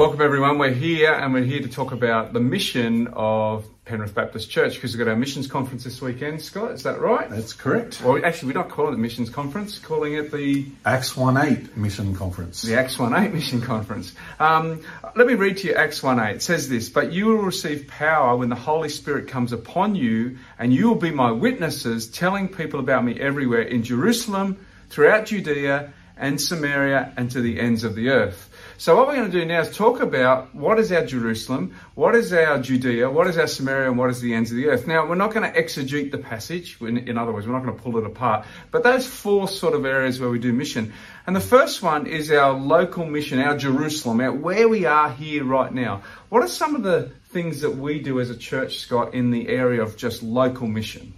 welcome 0.00 0.22
everyone. 0.22 0.56
We're 0.56 0.72
here 0.72 1.12
and 1.12 1.34
we're 1.34 1.44
here 1.44 1.60
to 1.60 1.68
talk 1.68 1.92
about 1.92 2.32
the 2.32 2.40
mission 2.40 3.08
of 3.08 3.66
Penrith 3.84 4.14
Baptist 4.14 4.48
Church 4.48 4.76
because 4.76 4.94
we've 4.94 5.04
got 5.04 5.10
our 5.10 5.16
missions 5.16 5.46
conference 5.46 5.84
this 5.84 6.00
weekend. 6.00 6.40
Scott, 6.40 6.70
is 6.70 6.84
that 6.84 7.02
right? 7.02 7.28
That's 7.28 7.52
correct. 7.52 8.00
Well, 8.02 8.18
actually, 8.24 8.54
we're 8.54 8.60
not 8.62 8.70
calling 8.70 8.94
it 8.94 8.96
the 8.96 9.02
missions 9.02 9.28
conference, 9.28 9.78
calling 9.78 10.14
it 10.14 10.32
the 10.32 10.64
Acts 10.86 11.12
1-8 11.12 11.76
mission 11.76 12.16
conference. 12.16 12.62
the 12.62 12.78
Acts 12.78 12.98
1 12.98 13.12
8 13.12 13.34
mission 13.34 13.60
conference. 13.60 14.14
Um, 14.38 14.82
let 15.16 15.26
me 15.26 15.34
read 15.34 15.58
to 15.58 15.66
you 15.66 15.74
Acts 15.74 16.00
1.8. 16.00 16.36
It 16.36 16.42
says 16.42 16.70
this, 16.70 16.88
But 16.88 17.12
you 17.12 17.26
will 17.26 17.42
receive 17.42 17.86
power 17.86 18.34
when 18.38 18.48
the 18.48 18.56
Holy 18.56 18.88
Spirit 18.88 19.28
comes 19.28 19.52
upon 19.52 19.96
you, 19.96 20.38
and 20.58 20.72
you 20.72 20.88
will 20.88 20.94
be 20.94 21.10
my 21.10 21.30
witnesses, 21.30 22.08
telling 22.08 22.48
people 22.48 22.80
about 22.80 23.04
me 23.04 23.20
everywhere 23.20 23.60
in 23.60 23.82
Jerusalem, 23.82 24.66
throughout 24.88 25.26
Judea 25.26 25.92
and 26.16 26.40
Samaria, 26.40 27.12
and 27.18 27.30
to 27.32 27.42
the 27.42 27.60
ends 27.60 27.84
of 27.84 27.94
the 27.94 28.08
earth. 28.08 28.49
So 28.80 28.96
what 28.96 29.08
we're 29.08 29.16
going 29.16 29.30
to 29.30 29.40
do 29.40 29.44
now 29.44 29.60
is 29.60 29.76
talk 29.76 30.00
about 30.00 30.54
what 30.54 30.78
is 30.78 30.90
our 30.90 31.04
Jerusalem, 31.04 31.74
what 31.96 32.14
is 32.14 32.32
our 32.32 32.58
Judea, 32.58 33.10
what 33.10 33.26
is 33.26 33.36
our 33.36 33.46
Samaria, 33.46 33.90
and 33.90 33.98
what 33.98 34.08
is 34.08 34.22
the 34.22 34.32
ends 34.32 34.52
of 34.52 34.56
the 34.56 34.68
earth. 34.68 34.86
Now, 34.86 35.06
we're 35.06 35.16
not 35.16 35.34
going 35.34 35.52
to 35.52 35.62
exegete 35.62 36.10
the 36.10 36.16
passage. 36.16 36.78
In, 36.80 36.96
in 36.96 37.18
other 37.18 37.30
words, 37.30 37.46
we're 37.46 37.52
not 37.52 37.62
going 37.62 37.76
to 37.76 37.82
pull 37.82 37.98
it 37.98 38.06
apart. 38.06 38.46
But 38.70 38.82
those 38.82 39.06
four 39.06 39.48
sort 39.48 39.74
of 39.74 39.84
areas 39.84 40.18
where 40.18 40.30
we 40.30 40.38
do 40.38 40.54
mission. 40.54 40.94
And 41.26 41.36
the 41.36 41.40
first 41.40 41.82
one 41.82 42.06
is 42.06 42.32
our 42.32 42.52
local 42.52 43.04
mission, 43.04 43.38
our 43.38 43.54
Jerusalem, 43.54 44.18
our, 44.22 44.32
where 44.32 44.66
we 44.66 44.86
are 44.86 45.10
here 45.10 45.44
right 45.44 45.70
now. 45.70 46.02
What 46.30 46.42
are 46.42 46.48
some 46.48 46.74
of 46.74 46.82
the 46.82 47.12
things 47.32 47.60
that 47.60 47.76
we 47.76 48.00
do 48.00 48.18
as 48.18 48.30
a 48.30 48.36
church, 48.36 48.78
Scott, 48.78 49.12
in 49.12 49.30
the 49.30 49.46
area 49.48 49.82
of 49.82 49.98
just 49.98 50.22
local 50.22 50.66
mission? 50.66 51.12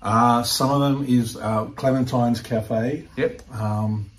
Uh, 0.00 0.44
some 0.44 0.70
of 0.70 0.80
them 0.80 1.04
is 1.06 1.36
uh, 1.36 1.66
Clementine's 1.76 2.40
Cafe, 2.40 3.06
Yep. 3.18 3.42
um, 3.54 4.09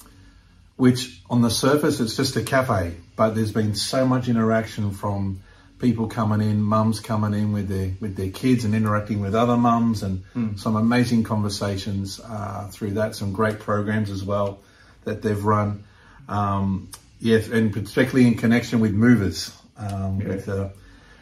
which 0.75 1.21
on 1.30 1.41
the 1.41 1.49
surface 1.49 1.99
it's 1.99 2.16
just 2.16 2.35
a 2.35 2.43
cafe, 2.43 2.95
but 3.16 3.35
there's 3.35 3.52
been 3.52 3.75
so 3.75 4.05
much 4.05 4.27
interaction 4.27 4.91
from 4.91 5.41
people 5.80 6.07
coming 6.07 6.47
in, 6.47 6.61
mums 6.61 7.00
coming 7.00 7.33
in 7.33 7.52
with 7.52 7.67
their 7.67 7.91
with 8.00 8.16
their 8.16 8.30
kids 8.30 8.66
and 8.66 8.73
interacting 8.75 9.19
with 9.19 9.36
other 9.36 9.58
mums, 9.58 10.03
and 10.03 10.23
some 10.59 10.75
amazing 10.75 11.23
conversations 11.23 12.19
uh, 12.19 12.67
through 12.72 12.92
that. 12.92 13.16
Some 13.16 13.33
great 13.33 13.59
programs 13.59 14.09
as 14.09 14.23
well 14.23 14.59
that 15.03 15.22
they've 15.22 15.44
run. 15.44 15.83
Um, 16.30 16.89
yes, 17.19 17.47
and 17.49 17.73
particularly 17.73 18.27
in 18.27 18.36
connection 18.36 18.80
with 18.80 18.94
movers, 18.94 19.52
um, 19.77 20.19
with 20.19 20.47
uh, 20.47 20.69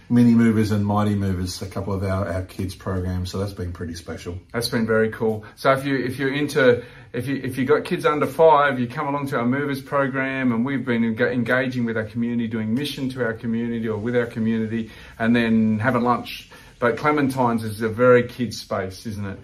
mini 0.09 0.33
movers 0.33 0.71
and 0.71 0.85
mighty 0.85 1.15
movers, 1.15 1.61
a 1.61 1.67
couple 1.67 1.93
of 1.93 2.03
our, 2.03 2.27
our 2.27 2.43
kids 2.43 2.75
programs. 2.75 3.31
So 3.31 3.37
that's 3.37 3.53
been 3.53 3.71
pretty 3.71 3.95
special. 3.95 4.39
That's 4.51 4.69
been 4.69 4.85
very 4.85 5.09
cool. 5.09 5.45
So 5.55 5.71
if 5.73 5.85
you 5.85 5.97
if 5.97 6.17
you're 6.17 6.33
into 6.33 6.83
if 7.13 7.27
you 7.27 7.35
if 7.43 7.57
you 7.57 7.65
got 7.65 7.85
kids 7.85 8.05
under 8.05 8.25
five, 8.25 8.79
you 8.79 8.87
come 8.87 9.07
along 9.07 9.27
to 9.27 9.37
our 9.37 9.45
movers 9.45 9.81
program, 9.81 10.51
and 10.51 10.65
we've 10.65 10.85
been 10.85 11.03
enga- 11.03 11.33
engaging 11.33 11.85
with 11.85 11.97
our 11.97 12.05
community, 12.05 12.47
doing 12.47 12.73
mission 12.73 13.09
to 13.09 13.23
our 13.23 13.33
community 13.33 13.87
or 13.87 13.97
with 13.97 14.15
our 14.15 14.25
community, 14.25 14.91
and 15.17 15.35
then 15.35 15.79
having 15.79 16.01
lunch. 16.01 16.49
But 16.79 16.95
Clementine's 16.95 17.63
is 17.63 17.81
a 17.81 17.89
very 17.89 18.23
kid 18.23 18.53
space, 18.53 19.05
isn't 19.05 19.25
it? 19.25 19.39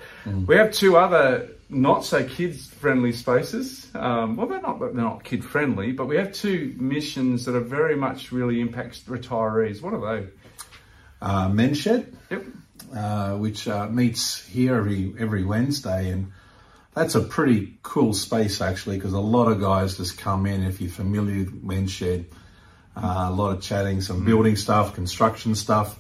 We 0.48 0.56
have 0.56 0.72
two 0.72 0.96
other 0.96 1.50
not 1.68 2.06
so 2.06 2.24
kids 2.24 2.68
friendly 2.68 3.12
spaces. 3.12 3.90
Um, 3.96 4.36
well, 4.38 4.48
they're 4.48 4.62
not 4.62 4.80
they're 4.80 4.94
not 4.94 5.24
kid 5.24 5.44
friendly, 5.44 5.92
but 5.92 6.06
we 6.06 6.16
have 6.18 6.32
two 6.32 6.76
missions 6.78 7.46
that 7.46 7.56
are 7.56 7.62
very 7.62 7.96
much 7.96 8.32
really 8.32 8.62
impacts 8.62 9.02
retirees. 9.02 9.82
What 9.82 9.94
are 9.94 10.22
they? 10.22 10.28
Uh, 11.26 11.50
Men's 11.50 11.80
Shed, 11.80 12.16
Yep. 12.30 12.44
uh, 12.96 13.32
which 13.38 13.68
uh, 13.68 13.88
meets 13.90 14.46
here 14.46 14.76
every 14.76 15.14
every 15.18 15.44
Wednesday, 15.44 16.12
and 16.12 16.32
that's 16.94 17.16
a 17.16 17.22
pretty 17.22 17.78
cool 17.82 18.14
space 18.14 18.62
actually 18.62 18.98
because 18.98 19.14
a 19.14 19.20
lot 19.20 19.52
of 19.52 19.60
guys 19.60 19.98
just 19.98 20.18
come 20.20 20.46
in. 20.46 20.64
If 20.64 20.82
you're 20.82 20.92
familiar 20.92 21.40
with 21.46 21.64
Men's 21.64 21.92
Shed, 21.92 22.26
uh, 22.96 23.28
a 23.30 23.32
lot 23.32 23.56
of 23.58 23.62
chatting, 23.64 24.02
some 24.02 24.24
building 24.24 24.56
stuff, 24.56 24.94
construction 24.94 25.56
stuff, 25.56 25.98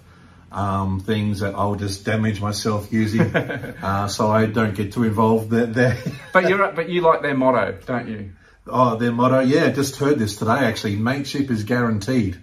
um, 0.52 1.00
things 1.00 1.39
that 1.39 1.56
I'll 1.56 1.76
just 1.76 2.06
damage 2.06 2.39
myself 2.39 2.94
using, 2.94 3.22
uh, 3.36 4.08
so 4.08 4.30
I 4.30 4.45
don't 4.45 4.76
get 4.76 4.94
too 4.94 5.04
involved 5.05 5.49
there. 5.49 5.66
there. 5.66 5.98
But 6.33 6.48
you're 6.49 6.72
but 6.72 6.88
you 6.89 7.02
like 7.02 7.23
their 7.23 7.36
motto, 7.36 7.80
don't 7.86 8.08
you? 8.08 8.32
oh, 8.67 8.95
their 8.95 9.11
motto, 9.11 9.39
yeah, 9.42 9.70
just 9.72 9.95
heard 9.98 10.20
this 10.20 10.36
today 10.38 10.60
actually. 10.70 10.95
Mateship 10.98 11.49
is 11.49 11.64
guaranteed. 11.64 12.39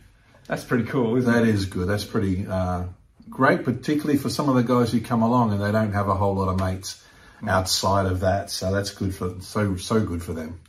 That's 0.53 0.65
pretty 0.65 0.85
cool, 0.85 1.17
isn't 1.17 1.33
That 1.33 1.45
it? 1.45 1.49
is 1.49 1.65
good. 1.65 1.89
That's 1.89 2.05
pretty 2.05 2.47
uh, 2.47 2.83
great, 3.31 3.65
particularly 3.65 4.19
for 4.19 4.29
some 4.29 4.51
of 4.51 4.55
the 4.55 4.63
guys 4.63 4.93
who 4.93 5.01
come 5.01 5.23
along 5.23 5.53
and 5.53 5.63
they 5.63 5.73
don't 5.73 5.93
have 5.95 6.09
a 6.09 6.15
whole 6.15 6.35
lot 6.35 6.51
of 6.51 6.61
mates 6.61 7.03
outside 7.49 8.05
of 8.05 8.21
that. 8.21 8.51
So 8.51 8.71
that's 8.71 8.91
good 8.91 9.15
for 9.15 9.37
so 9.41 9.77
so 9.77 10.05
good 10.05 10.23
for 10.23 10.35
them. 10.35 10.61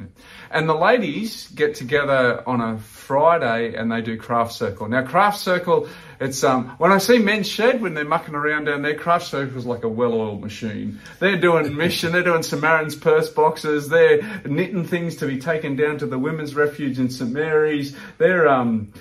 And 0.49 0.69
the 0.69 0.73
ladies 0.73 1.49
get 1.49 1.75
together 1.75 2.47
on 2.47 2.61
a 2.61 2.79
Friday 2.79 3.75
and 3.75 3.91
they 3.91 3.99
do 4.01 4.15
craft 4.15 4.53
circle. 4.53 4.87
Now 4.87 5.05
craft 5.05 5.41
circle, 5.41 5.89
it's 6.21 6.41
um 6.45 6.69
when 6.77 6.93
I 6.93 6.99
see 6.99 7.19
men's 7.19 7.49
shed 7.49 7.81
when 7.81 7.93
they're 7.93 8.05
mucking 8.05 8.35
around 8.35 8.63
down 8.63 8.83
there, 8.83 8.95
craft 8.95 9.25
circle 9.27 9.57
is 9.57 9.65
like 9.65 9.83
a 9.83 9.89
well-oiled 9.89 10.39
machine. 10.39 11.01
They're 11.19 11.35
doing 11.35 11.75
mission, 11.85 12.13
they're 12.13 12.23
doing 12.23 12.43
Samaritan's 12.43 12.95
purse 12.95 13.29
boxes, 13.29 13.89
they're 13.89 14.21
knitting 14.45 14.85
things 14.85 15.17
to 15.17 15.27
be 15.27 15.39
taken 15.39 15.75
down 15.75 15.97
to 15.97 16.05
the 16.05 16.17
women's 16.17 16.55
refuge 16.55 16.99
in 16.99 17.09
St 17.09 17.29
Mary's. 17.29 17.93
They're 18.17 18.47
um 18.47 18.93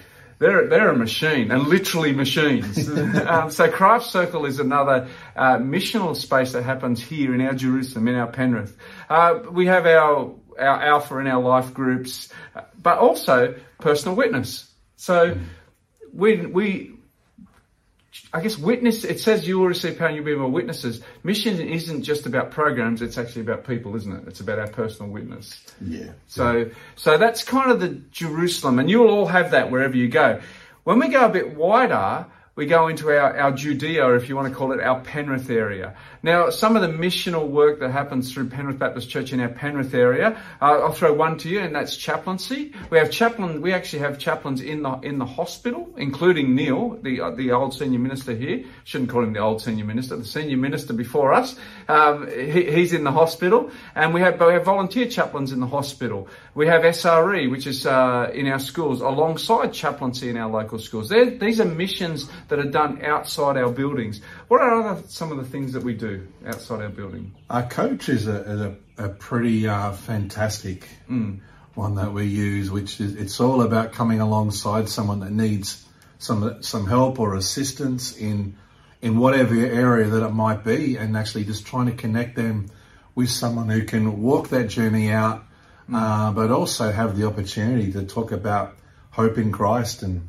they're, 0.43 0.67
they're 0.67 0.91
a 0.91 0.97
machine 0.97 1.51
and 1.53 1.69
literally 1.69 2.13
machines. 2.13 2.89
um, 3.27 3.51
so 3.51 3.71
Craft 3.71 4.07
Circle 4.07 4.45
is 4.45 4.59
another 4.59 5.09
uh, 5.37 5.59
missional 5.59 6.17
space 6.17 6.53
that 6.53 6.65
happens 6.65 7.01
here 7.01 7.33
in 7.35 7.41
our 7.41 7.55
Jerusalem, 7.55 8.09
in 8.09 8.17
our 8.17 8.27
Penrith. 8.27 8.77
Uh, 9.09 9.41
we 9.51 9.67
have 9.67 9.87
our, 9.87 10.35
our 10.59 10.83
Alpha 10.83 11.17
and 11.19 11.29
our 11.29 11.41
life 11.41 11.73
groups, 11.73 12.29
uh, 12.57 12.63
but 12.81 12.99
also 12.99 13.55
personal 13.79 14.17
witness. 14.17 14.69
So 14.97 15.37
we, 16.13 16.45
we, 16.45 16.93
I 18.33 18.41
guess 18.41 18.59
witness, 18.59 19.05
it 19.05 19.21
says 19.21 19.47
you 19.47 19.59
will 19.59 19.69
receive 19.69 19.99
power 19.99 20.09
and 20.09 20.17
you'll 20.17 20.25
be 20.25 20.35
my 20.35 20.45
witnesses. 20.45 21.03
Mission 21.23 21.61
isn't 21.61 22.03
just 22.03 22.27
about 22.27 22.51
programs, 22.51 23.01
it's 23.01 23.17
actually 23.17 23.43
about 23.43 23.67
people, 23.67 23.97
isn't 23.97 24.13
it? 24.13 24.29
It's 24.29 24.41
about 24.41 24.59
our 24.59 24.69
personal 24.69 25.11
witness. 25.11 25.63
Yeah. 25.81 26.13
So, 26.29 26.71
so 26.97 27.17
that's 27.17 27.43
kind 27.43 27.71
of 27.71 27.81
the 27.81 28.01
Jerusalem, 28.11 28.79
and 28.79 28.91
you'll 28.91 29.09
all 29.09 29.27
have 29.27 29.53
that 29.53 29.71
wherever 29.71 29.97
you 29.97 30.09
go. 30.09 30.41
When 30.85 30.99
we 30.99 31.09
go 31.09 31.25
a 31.25 31.29
bit 31.29 31.57
wider, 31.57 32.27
we 32.55 32.67
go 32.67 32.89
into 32.89 33.09
our, 33.09 33.37
our 33.37 33.53
Judea, 33.53 34.05
or 34.05 34.15
if 34.17 34.29
you 34.29 34.37
want 34.37 34.49
to 34.49 34.55
call 34.55 34.73
it, 34.73 34.81
our 34.81 35.01
Penrith 35.01 35.49
area. 35.49 35.97
Now, 36.25 36.51
some 36.51 36.77
of 36.77 36.83
the 36.83 36.89
missional 36.89 37.49
work 37.49 37.81
that 37.81 37.91
happens 37.91 38.33
through 38.33 38.49
Penrith 38.49 38.79
Baptist 38.79 39.11
Church 39.11 39.33
in 39.33 39.41
our 39.41 39.49
Penrith 39.49 39.93
area, 39.93 40.41
uh, 40.61 40.65
I'll 40.65 40.93
throw 40.93 41.13
one 41.13 41.37
to 41.39 41.49
you, 41.49 41.59
and 41.59 41.75
that's 41.75 41.97
chaplaincy. 41.97 42.73
We 42.91 42.99
have 42.99 43.11
chaplain, 43.11 43.61
we 43.61 43.73
actually 43.73 44.01
have 44.01 44.21
chaplains 44.21 44.61
in 44.61 44.83
the 44.83 44.93
in 45.01 45.19
the 45.19 45.27
hospital, 45.27 45.93
including 45.97 46.55
Neil, 46.55 46.97
the 47.03 47.21
uh, 47.21 47.31
the 47.33 47.51
old 47.51 47.75
senior 47.75 47.99
minister 47.99 48.37
here. 48.37 48.65
Shouldn't 48.85 49.11
call 49.11 49.25
him 49.25 49.33
the 49.33 49.41
old 49.41 49.63
senior 49.63 49.85
minister, 49.85 50.15
the 50.15 50.25
senior 50.25 50.57
minister 50.57 50.93
before 50.93 51.33
us. 51.33 51.57
Um, 51.89 52.31
he, 52.31 52.71
he's 52.71 52.93
in 52.93 53.03
the 53.03 53.11
hospital, 53.11 53.73
and 53.97 54.15
we 54.15 54.21
have 54.21 54.39
we 54.41 54.53
have 54.53 54.65
volunteer 54.65 55.09
chaplains 55.09 55.51
in 55.51 55.59
the 55.59 55.67
hospital. 55.67 56.29
We 56.55 56.69
have 56.69 56.83
SRE, 56.83 57.51
which 57.51 57.67
is 57.67 57.85
uh, 57.85 58.31
in 58.33 58.47
our 58.47 58.61
schools, 58.61 59.01
alongside 59.01 59.73
chaplaincy 59.73 60.31
in 60.31 60.37
our 60.37 60.49
local 60.49 60.79
schools. 60.79 61.09
They're, 61.09 61.31
these 61.31 61.61
are 61.61 61.65
missions 61.65 62.29
that 62.47 62.61
are 62.61 62.71
done 62.71 63.05
outside 63.05 63.57
our 63.57 63.71
buildings. 63.73 64.21
What 64.47 64.61
are 64.61 64.83
other, 64.85 65.03
some 65.09 65.33
of 65.33 65.39
the 65.39 65.45
things 65.45 65.73
that 65.73 65.83
we 65.83 65.95
do 65.95 66.12
outside 66.47 66.83
our 66.83 66.89
building? 66.89 67.35
Our 67.49 67.67
coach 67.69 68.09
is 68.09 68.27
a, 68.27 68.37
is 68.43 68.61
a, 68.61 68.77
a 68.99 69.09
pretty 69.09 69.67
uh, 69.69 69.93
fantastic 69.93 70.89
one 71.75 71.95
that 71.97 72.13
we 72.13 72.25
use, 72.27 72.71
which 72.71 73.01
is 73.01 73.17
it's 73.17 73.41
all 73.41 73.63
about 73.63 73.93
coming 73.93 74.21
alongside 74.21 74.89
someone 74.89 75.21
that 75.21 75.33
needs 75.33 75.85
some 76.19 76.63
some 76.63 76.87
help 76.87 77.19
or 77.19 77.35
assistance 77.35 78.17
in 78.17 78.57
in 79.01 79.19
whatever 79.19 79.55
area 79.55 80.07
that 80.07 80.25
it 80.25 80.31
might 80.31 80.65
be, 80.65 80.97
and 80.97 81.17
actually 81.17 81.45
just 81.45 81.67
trying 81.67 81.87
to 81.87 81.93
connect 81.93 82.37
them 82.37 82.71
with 83.15 83.29
someone 83.29 83.69
who 83.69 83.85
can 83.85 84.23
walk 84.23 84.49
that 84.51 84.69
journey 84.69 85.11
out, 85.11 85.45
uh, 85.93 86.33
but 86.33 86.51
also 86.51 86.91
have 86.91 87.19
the 87.19 87.27
opportunity 87.27 87.93
to 87.93 88.05
talk 88.05 88.33
about 88.33 88.77
hope 89.11 89.39
in 89.39 89.53
Christ 89.53 90.03
and 90.03 90.29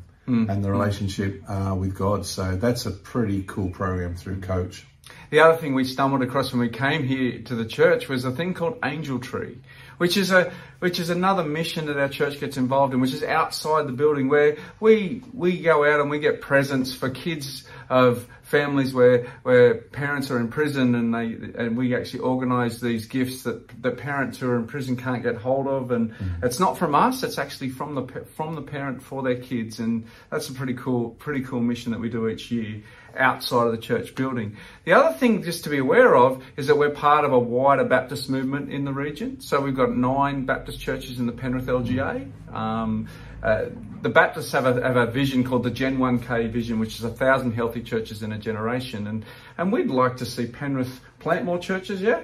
and 0.50 0.64
the 0.64 0.70
relationship 0.70 1.42
uh, 1.48 1.74
with 1.78 1.94
God. 1.94 2.24
So 2.24 2.56
that's 2.56 2.86
a 2.86 2.90
pretty 2.90 3.42
cool 3.42 3.70
program 3.70 4.16
through 4.16 4.40
Coach. 4.40 4.86
The 5.34 5.40
other 5.40 5.56
thing 5.56 5.74
we 5.74 5.82
stumbled 5.82 6.22
across 6.22 6.52
when 6.52 6.60
we 6.60 6.68
came 6.68 7.02
here 7.02 7.40
to 7.46 7.56
the 7.56 7.64
church 7.64 8.08
was 8.08 8.24
a 8.24 8.30
thing 8.30 8.54
called 8.54 8.78
Angel 8.84 9.18
Tree, 9.18 9.58
which 9.98 10.16
is 10.16 10.30
a 10.30 10.52
which 10.78 11.00
is 11.00 11.10
another 11.10 11.42
mission 11.42 11.86
that 11.86 11.96
our 11.96 12.08
church 12.08 12.38
gets 12.38 12.56
involved 12.56 12.94
in, 12.94 13.00
which 13.00 13.12
is 13.12 13.24
outside 13.24 13.88
the 13.88 13.92
building 13.92 14.28
where 14.28 14.58
we 14.78 15.24
we 15.32 15.60
go 15.60 15.84
out 15.84 15.98
and 15.98 16.08
we 16.08 16.20
get 16.20 16.40
presents 16.40 16.94
for 16.94 17.10
kids 17.10 17.66
of 17.90 18.28
families 18.44 18.94
where 18.94 19.26
where 19.42 19.74
parents 19.74 20.30
are 20.30 20.38
in 20.38 20.46
prison 20.46 20.94
and 20.94 21.12
they 21.12 21.34
and 21.60 21.76
we 21.76 21.96
actually 21.96 22.20
organise 22.20 22.78
these 22.78 23.06
gifts 23.06 23.42
that 23.42 23.82
the 23.82 23.90
parents 23.90 24.38
who 24.38 24.48
are 24.48 24.56
in 24.56 24.68
prison 24.68 24.96
can't 24.96 25.24
get 25.24 25.34
hold 25.34 25.66
of. 25.66 25.90
And 25.90 26.12
mm-hmm. 26.12 26.44
it's 26.44 26.60
not 26.60 26.78
from 26.78 26.94
us 26.94 27.24
it's 27.24 27.38
actually 27.38 27.70
from 27.70 27.96
the 27.96 28.24
from 28.36 28.54
the 28.54 28.62
parent 28.62 29.02
for 29.02 29.20
their 29.24 29.40
kids. 29.40 29.80
And 29.80 30.06
that's 30.30 30.48
a 30.48 30.52
pretty 30.52 30.74
cool 30.74 31.10
pretty 31.10 31.40
cool 31.40 31.60
mission 31.60 31.90
that 31.90 31.98
we 31.98 32.08
do 32.08 32.28
each 32.28 32.52
year 32.52 32.84
outside 33.18 33.66
of 33.66 33.72
the 33.72 33.78
church 33.78 34.14
building. 34.14 34.56
The 34.84 34.92
other 34.92 35.16
thing 35.16 35.42
just 35.42 35.64
to 35.64 35.70
be 35.70 35.78
aware 35.78 36.16
of 36.16 36.42
is 36.56 36.66
that 36.66 36.76
we're 36.76 36.90
part 36.90 37.24
of 37.24 37.32
a 37.32 37.38
wider 37.38 37.84
Baptist 37.84 38.28
movement 38.28 38.72
in 38.72 38.84
the 38.84 38.92
region. 38.92 39.40
So 39.40 39.60
we've 39.60 39.76
got 39.76 39.96
nine 39.96 40.44
Baptist 40.44 40.80
churches 40.80 41.18
in 41.18 41.26
the 41.26 41.32
Penrith 41.32 41.66
LGA. 41.66 42.30
Um, 42.52 43.08
uh, 43.42 43.66
the 44.02 44.08
Baptists 44.08 44.52
have 44.52 44.66
a, 44.66 44.82
have 44.82 44.96
a 44.96 45.06
vision 45.06 45.44
called 45.44 45.64
the 45.64 45.70
Gen 45.70 45.98
1K 45.98 46.50
vision, 46.50 46.78
which 46.78 46.96
is 46.96 47.04
a 47.04 47.10
thousand 47.10 47.52
healthy 47.52 47.82
churches 47.82 48.22
in 48.22 48.32
a 48.32 48.38
generation. 48.38 49.06
And, 49.06 49.24
and 49.58 49.72
we'd 49.72 49.88
like 49.88 50.16
to 50.18 50.26
see 50.26 50.46
Penrith 50.46 51.00
plant 51.18 51.44
more 51.44 51.58
churches, 51.58 52.00
yeah? 52.00 52.22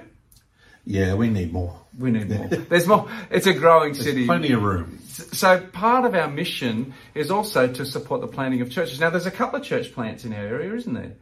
Yeah, 0.85 1.13
we 1.13 1.29
need 1.29 1.53
more. 1.53 1.79
We 1.97 2.11
need 2.11 2.29
more. 2.29 2.47
There's 2.69 2.87
more. 2.87 3.09
It's 3.29 3.47
a 3.47 3.53
growing 3.53 3.93
There's 3.93 4.05
city. 4.05 4.25
plenty 4.25 4.51
of 4.51 4.63
room. 4.63 4.99
So 5.09 5.59
part 5.59 6.05
of 6.05 6.15
our 6.15 6.27
mission 6.27 6.93
is 7.13 7.29
also 7.29 7.67
to 7.67 7.85
support 7.85 8.21
the 8.21 8.27
planting 8.27 8.61
of 8.61 8.71
churches. 8.71 8.99
Now, 8.99 9.09
there's 9.09 9.25
a 9.25 9.31
couple 9.31 9.59
of 9.59 9.65
church 9.65 9.93
plants 9.93 10.25
in 10.25 10.33
our 10.33 10.39
area, 10.39 10.73
isn't 10.73 10.93
there? 10.93 11.13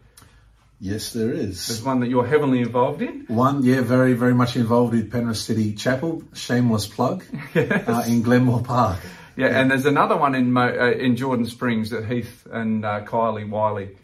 Yes, 0.79 1.11
there 1.11 1.33
is. 1.33 1.67
There's 1.67 1.83
one 1.83 1.99
that 1.99 2.07
you're 2.09 2.25
heavily 2.25 2.61
involved 2.61 3.01
in. 3.01 3.25
One, 3.27 3.63
yeah, 3.63 3.81
very, 3.81 4.13
very 4.13 4.33
much 4.33 4.55
involved 4.55 4.93
in 4.93 5.09
Penrith 5.09 5.37
City 5.37 5.73
Chapel. 5.73 6.23
Shameless 6.33 6.87
plug. 6.87 7.25
uh, 7.55 8.03
in 8.07 8.21
Glenmore 8.21 8.61
Park. 8.63 8.99
Yeah, 9.35 9.47
and 9.47 9.71
there's 9.71 9.85
another 9.85 10.17
one 10.17 10.35
in 10.35 10.51
Mo, 10.51 10.67
uh, 10.67 10.91
in 10.91 11.15
Jordan 11.15 11.45
Springs 11.45 11.91
that 11.91 12.05
Heath 12.05 12.45
and 12.51 12.83
uh, 12.83 13.05
Kylie 13.05 13.49
Wiley 13.49 13.95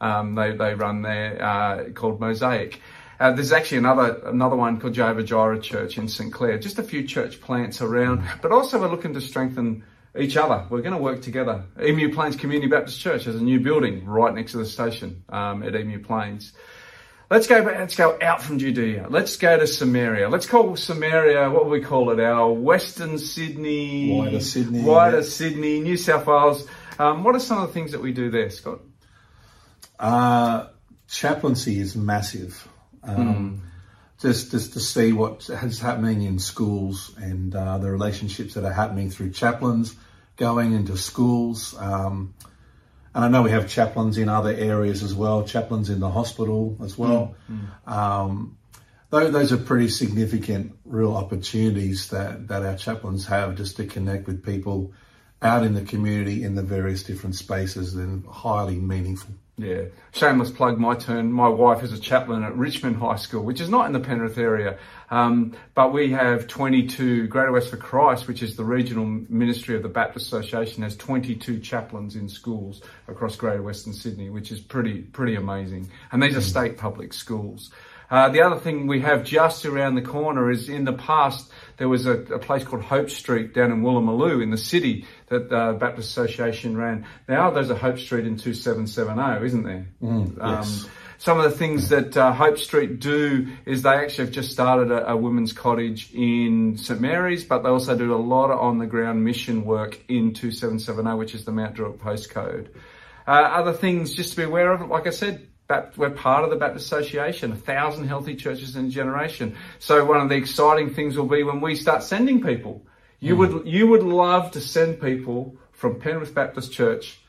um, 0.00 0.34
they 0.34 0.56
they 0.56 0.74
run 0.74 1.02
there 1.02 1.40
uh, 1.40 1.90
called 1.90 2.18
Mosaic. 2.20 2.80
Uh, 3.20 3.32
there's 3.32 3.52
actually 3.52 3.76
another 3.76 4.22
another 4.24 4.56
one 4.56 4.80
called 4.80 4.94
Jehovah 4.94 5.22
Jireh 5.22 5.60
Church 5.60 5.98
in 5.98 6.08
St 6.08 6.32
Clair. 6.32 6.58
Just 6.58 6.78
a 6.78 6.82
few 6.82 7.06
church 7.06 7.38
plants 7.42 7.82
around, 7.82 8.26
but 8.40 8.50
also 8.50 8.80
we're 8.80 8.88
looking 8.88 9.12
to 9.12 9.20
strengthen 9.20 9.84
each 10.18 10.38
other. 10.38 10.66
We're 10.70 10.80
going 10.80 10.96
to 10.96 11.02
work 11.02 11.20
together. 11.20 11.64
Emu 11.80 12.14
Plains 12.14 12.36
Community 12.36 12.68
Baptist 12.68 12.98
Church 12.98 13.24
has 13.24 13.36
a 13.36 13.42
new 13.42 13.60
building 13.60 14.06
right 14.06 14.34
next 14.34 14.52
to 14.52 14.58
the 14.58 14.64
station 14.64 15.22
um, 15.28 15.62
at 15.62 15.76
Emu 15.76 16.02
Plains. 16.02 16.54
Let's 17.30 17.46
go. 17.46 17.58
Let's 17.60 17.94
go 17.94 18.18
out 18.22 18.40
from 18.42 18.58
Judea. 18.58 19.06
Let's 19.10 19.36
go 19.36 19.58
to 19.58 19.66
Samaria. 19.66 20.30
Let's 20.30 20.46
call 20.46 20.74
Samaria. 20.76 21.50
What 21.50 21.68
we 21.68 21.82
call 21.82 22.10
it? 22.10 22.20
Our 22.20 22.50
Western 22.50 23.18
Sydney, 23.18 24.16
Wider 24.16 24.40
Sydney, 24.40 24.82
wider 24.82 25.18
yeah. 25.18 25.22
Sydney, 25.24 25.80
New 25.80 25.98
South 25.98 26.26
Wales. 26.26 26.66
Um, 26.98 27.22
what 27.22 27.36
are 27.36 27.40
some 27.40 27.58
of 27.58 27.68
the 27.68 27.74
things 27.74 27.92
that 27.92 28.00
we 28.00 28.12
do 28.14 28.30
there, 28.30 28.48
Scott? 28.48 28.80
Uh, 29.98 30.68
chaplaincy 31.06 31.78
is 31.78 31.94
massive. 31.94 32.66
Um, 33.02 33.62
Just, 34.20 34.50
just 34.50 34.74
to 34.74 34.80
see 34.80 35.12
what 35.12 35.48
is 35.48 35.80
happening 35.80 36.20
in 36.20 36.38
schools 36.38 37.10
and 37.16 37.54
uh, 37.54 37.78
the 37.78 37.90
relationships 37.90 38.52
that 38.52 38.64
are 38.64 38.72
happening 38.72 39.08
through 39.08 39.30
chaplains 39.30 39.96
going 40.36 40.74
into 40.74 40.98
schools. 40.98 41.74
Um, 41.78 42.34
and 43.14 43.24
I 43.24 43.28
know 43.28 43.40
we 43.42 43.50
have 43.52 43.66
chaplains 43.66 44.18
in 44.18 44.28
other 44.28 44.52
areas 44.52 45.02
as 45.02 45.14
well, 45.14 45.44
chaplains 45.44 45.88
in 45.88 46.00
the 46.00 46.10
hospital 46.10 46.76
as 46.84 46.98
well. 46.98 47.34
Um, 47.86 48.58
tho- 49.08 49.30
those 49.30 49.52
are 49.52 49.56
pretty 49.56 49.88
significant, 49.88 50.76
real 50.84 51.16
opportunities 51.16 52.10
that, 52.10 52.48
that 52.48 52.62
our 52.62 52.76
chaplains 52.76 53.26
have 53.26 53.56
just 53.56 53.78
to 53.78 53.86
connect 53.86 54.26
with 54.26 54.44
people 54.44 54.92
out 55.42 55.64
in 55.64 55.74
the 55.74 55.82
community 55.82 56.42
in 56.42 56.54
the 56.54 56.62
various 56.62 57.02
different 57.02 57.34
spaces 57.34 57.94
and 57.94 58.26
highly 58.26 58.76
meaningful. 58.76 59.34
Yeah, 59.60 59.84
shameless 60.12 60.50
plug. 60.50 60.78
My 60.78 60.94
turn. 60.94 61.30
My 61.30 61.48
wife 61.48 61.82
is 61.82 61.92
a 61.92 61.98
chaplain 61.98 62.42
at 62.44 62.56
Richmond 62.56 62.96
High 62.96 63.16
School, 63.16 63.44
which 63.44 63.60
is 63.60 63.68
not 63.68 63.84
in 63.84 63.92
the 63.92 64.00
Penrith 64.00 64.38
area, 64.38 64.78
um, 65.10 65.54
but 65.74 65.92
we 65.92 66.10
have 66.12 66.46
22. 66.46 67.26
Greater 67.26 67.52
West 67.52 67.68
for 67.68 67.76
Christ, 67.76 68.26
which 68.26 68.42
is 68.42 68.56
the 68.56 68.64
regional 68.64 69.04
ministry 69.04 69.76
of 69.76 69.82
the 69.82 69.88
Baptist 69.90 70.26
Association, 70.28 70.82
has 70.82 70.96
22 70.96 71.60
chaplains 71.60 72.16
in 72.16 72.26
schools 72.26 72.80
across 73.06 73.36
Greater 73.36 73.62
Western 73.62 73.92
Sydney, 73.92 74.30
which 74.30 74.50
is 74.50 74.60
pretty 74.60 75.02
pretty 75.02 75.34
amazing. 75.34 75.90
And 76.10 76.22
these 76.22 76.38
are 76.38 76.42
state 76.42 76.78
public 76.78 77.12
schools. 77.12 77.70
Uh, 78.10 78.28
the 78.28 78.42
other 78.42 78.58
thing 78.58 78.86
we 78.86 79.00
have 79.00 79.22
just 79.22 79.64
around 79.64 79.94
the 79.94 80.02
corner 80.02 80.50
is 80.50 80.68
in 80.68 80.84
the 80.84 80.92
past 80.92 81.52
there 81.80 81.88
was 81.88 82.04
a, 82.04 82.12
a 82.34 82.38
place 82.38 82.62
called 82.62 82.82
Hope 82.82 83.08
Street 83.08 83.54
down 83.54 83.72
in 83.72 83.80
Woolloomooloo 83.80 84.42
in 84.42 84.50
the 84.50 84.58
city 84.58 85.06
that 85.28 85.48
the 85.48 85.78
Baptist 85.80 86.10
Association 86.10 86.76
ran. 86.76 87.06
Now 87.26 87.50
there's 87.52 87.70
a 87.70 87.74
Hope 87.74 87.98
Street 87.98 88.26
in 88.26 88.36
2770, 88.36 89.46
isn't 89.46 89.62
there? 89.62 89.86
yes. 90.02 90.84
Um, 90.84 90.90
some 91.16 91.38
of 91.38 91.44
the 91.50 91.56
things 91.56 91.88
that 91.88 92.14
uh, 92.18 92.34
Hope 92.34 92.58
Street 92.58 93.00
do 93.00 93.48
is 93.64 93.80
they 93.80 93.88
actually 93.94 94.26
have 94.26 94.34
just 94.34 94.52
started 94.52 94.90
a, 94.90 95.12
a 95.12 95.16
women's 95.16 95.54
cottage 95.54 96.12
in 96.12 96.76
St 96.76 97.00
Mary's, 97.00 97.44
but 97.44 97.62
they 97.62 97.70
also 97.70 97.96
do 97.96 98.14
a 98.14 98.20
lot 98.20 98.50
of 98.50 98.60
on 98.60 98.76
the 98.76 98.86
ground 98.86 99.24
mission 99.24 99.64
work 99.64 99.98
in 100.06 100.34
2770, 100.34 101.16
which 101.16 101.34
is 101.34 101.46
the 101.46 101.52
Mount 101.52 101.76
Druitt 101.76 101.98
postcode. 101.98 102.68
Uh, 103.26 103.30
other 103.30 103.72
things 103.72 104.12
just 104.12 104.32
to 104.32 104.36
be 104.36 104.42
aware 104.42 104.70
of, 104.70 104.86
like 104.90 105.06
I 105.06 105.10
said, 105.10 105.48
we're 105.96 106.10
part 106.10 106.44
of 106.44 106.50
the 106.50 106.56
Baptist 106.56 106.86
Association, 106.86 107.52
a 107.52 107.56
thousand 107.56 108.08
healthy 108.08 108.34
churches 108.34 108.76
in 108.76 108.86
a 108.86 108.88
generation. 108.88 109.56
So 109.78 110.04
one 110.04 110.20
of 110.20 110.28
the 110.28 110.36
exciting 110.36 110.94
things 110.94 111.16
will 111.16 111.26
be 111.26 111.42
when 111.42 111.60
we 111.60 111.76
start 111.76 112.02
sending 112.02 112.42
people. 112.42 112.82
You 113.20 113.36
would 113.36 113.50
mm. 113.50 113.66
you 113.66 113.86
would 113.86 114.02
love 114.02 114.52
to 114.52 114.60
send 114.60 115.00
people 115.00 115.56
from 115.72 116.00
Penrith 116.00 116.34
Baptist 116.34 116.72
Church 116.72 117.20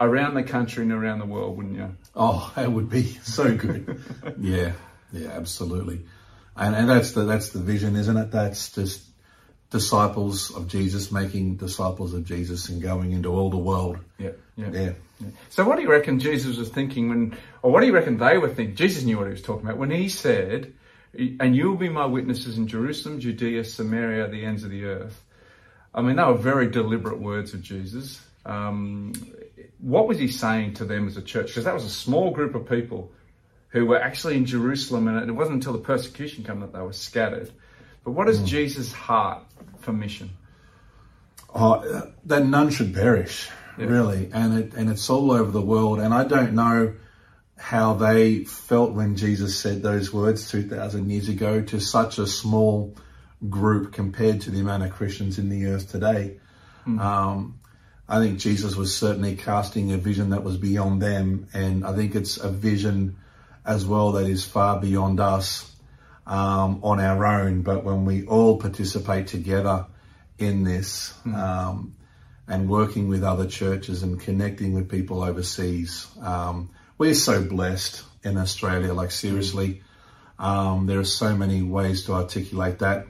around 0.00 0.34
the 0.34 0.42
country 0.42 0.82
and 0.82 0.92
around 0.92 1.18
the 1.18 1.26
world, 1.26 1.56
wouldn't 1.56 1.76
you? 1.76 1.96
Oh, 2.14 2.52
that 2.54 2.70
would 2.70 2.88
be 2.88 3.02
so 3.22 3.56
good. 3.56 4.00
yeah, 4.38 4.72
yeah, 5.12 5.28
absolutely. 5.30 6.04
And 6.56 6.74
and 6.74 6.88
that's 6.88 7.12
the 7.12 7.24
that's 7.24 7.50
the 7.50 7.60
vision, 7.60 7.96
isn't 7.96 8.16
it? 8.16 8.30
That's 8.30 8.72
just 8.72 9.07
disciples 9.70 10.50
of 10.54 10.66
Jesus 10.68 11.12
making 11.12 11.56
disciples 11.56 12.14
of 12.14 12.24
Jesus 12.24 12.68
and 12.68 12.80
going 12.80 13.12
into 13.12 13.28
all 13.28 13.50
the 13.50 13.58
world. 13.58 13.98
Yeah, 14.18 14.30
yeah. 14.56 14.70
Yeah. 14.70 14.92
So 15.50 15.64
what 15.64 15.76
do 15.76 15.82
you 15.82 15.90
reckon 15.90 16.20
Jesus 16.20 16.56
was 16.56 16.68
thinking 16.68 17.08
when, 17.08 17.36
or 17.62 17.70
what 17.72 17.80
do 17.80 17.86
you 17.86 17.92
reckon 17.92 18.18
they 18.18 18.38
were 18.38 18.48
thinking? 18.48 18.76
Jesus 18.76 19.04
knew 19.04 19.18
what 19.18 19.26
he 19.26 19.32
was 19.32 19.42
talking 19.42 19.66
about 19.66 19.78
when 19.78 19.90
he 19.90 20.08
said, 20.08 20.72
and 21.14 21.56
you 21.56 21.70
will 21.70 21.76
be 21.76 21.88
my 21.88 22.06
witnesses 22.06 22.56
in 22.56 22.68
Jerusalem, 22.68 23.20
Judea, 23.20 23.64
Samaria, 23.64 24.28
the 24.28 24.44
ends 24.44 24.64
of 24.64 24.70
the 24.70 24.84
earth. 24.84 25.22
I 25.94 26.02
mean, 26.02 26.16
they 26.16 26.24
were 26.24 26.34
very 26.34 26.68
deliberate 26.70 27.18
words 27.18 27.54
of 27.54 27.62
Jesus. 27.62 28.20
Um, 28.46 29.12
what 29.80 30.06
was 30.06 30.18
he 30.18 30.28
saying 30.28 30.74
to 30.74 30.84
them 30.84 31.08
as 31.08 31.16
a 31.16 31.22
church? 31.22 31.48
Because 31.48 31.64
that 31.64 31.74
was 31.74 31.84
a 31.84 31.90
small 31.90 32.30
group 32.30 32.54
of 32.54 32.68
people 32.68 33.10
who 33.70 33.86
were 33.86 34.00
actually 34.00 34.36
in 34.36 34.46
Jerusalem, 34.46 35.08
and 35.08 35.28
it 35.28 35.32
wasn't 35.32 35.56
until 35.56 35.72
the 35.72 35.78
persecution 35.78 36.44
came 36.44 36.60
that 36.60 36.72
they 36.72 36.80
were 36.80 36.92
scattered. 36.92 37.50
But 38.08 38.14
what 38.14 38.28
is 38.30 38.40
Jesus' 38.40 38.90
heart 38.90 39.42
for 39.80 39.92
mission? 39.92 40.30
Oh, 41.54 42.10
that 42.24 42.46
none 42.46 42.70
should 42.70 42.94
perish, 42.94 43.50
really, 43.76 44.30
and 44.32 44.58
it 44.58 44.72
and 44.72 44.88
it's 44.88 45.10
all 45.10 45.30
over 45.30 45.50
the 45.50 45.60
world. 45.60 46.00
And 46.00 46.14
I 46.14 46.24
don't 46.24 46.54
know 46.54 46.94
how 47.58 47.92
they 47.92 48.44
felt 48.44 48.92
when 48.92 49.16
Jesus 49.16 49.60
said 49.60 49.82
those 49.82 50.10
words 50.10 50.50
two 50.50 50.66
thousand 50.66 51.10
years 51.10 51.28
ago 51.28 51.60
to 51.60 51.80
such 51.80 52.16
a 52.16 52.26
small 52.26 52.96
group 53.46 53.92
compared 53.92 54.40
to 54.40 54.50
the 54.50 54.60
amount 54.60 54.84
of 54.84 54.90
Christians 54.92 55.38
in 55.38 55.50
the 55.50 55.66
earth 55.66 55.90
today. 55.90 56.40
Um, 56.86 57.60
I 58.08 58.20
think 58.20 58.38
Jesus 58.38 58.74
was 58.74 58.96
certainly 58.96 59.36
casting 59.36 59.92
a 59.92 59.98
vision 59.98 60.30
that 60.30 60.44
was 60.44 60.56
beyond 60.56 61.02
them, 61.02 61.48
and 61.52 61.84
I 61.84 61.94
think 61.94 62.14
it's 62.14 62.38
a 62.38 62.50
vision 62.50 63.18
as 63.66 63.84
well 63.84 64.12
that 64.12 64.26
is 64.26 64.46
far 64.46 64.80
beyond 64.80 65.20
us 65.20 65.74
um, 66.28 66.80
on 66.84 67.00
our 67.00 67.26
own. 67.26 67.62
But 67.62 67.82
when 67.82 68.04
we 68.04 68.26
all 68.26 68.58
participate 68.58 69.26
together 69.26 69.86
in 70.38 70.62
this 70.62 71.12
um, 71.24 71.96
and 72.46 72.68
working 72.68 73.08
with 73.08 73.24
other 73.24 73.46
churches 73.46 74.02
and 74.02 74.20
connecting 74.20 74.74
with 74.74 74.88
people 74.88 75.24
overseas, 75.24 76.06
um, 76.20 76.70
we're 76.98 77.14
so 77.14 77.42
blessed 77.42 78.04
in 78.22 78.36
Australia. 78.36 78.92
Like 78.92 79.10
seriously, 79.10 79.82
um, 80.38 80.86
there 80.86 81.00
are 81.00 81.04
so 81.04 81.34
many 81.34 81.62
ways 81.62 82.04
to 82.04 82.12
articulate 82.12 82.80
that. 82.80 83.06